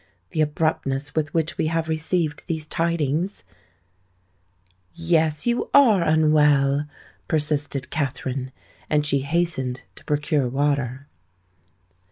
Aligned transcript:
The 0.31 0.41
abruptness 0.41 1.13
with 1.13 1.31
which 1.31 1.59
we 1.59 1.67
have 1.67 1.87
received 1.87 2.43
these 2.47 2.65
tidings——" 2.65 3.43
"Yes—you 4.95 5.69
are 5.75 6.01
unwell," 6.01 6.87
persisted 7.27 7.91
Katherine; 7.91 8.51
and 8.89 9.05
she 9.05 9.19
hastened 9.19 9.83
to 9.97 10.03
procure 10.05 10.49
water. 10.49 11.05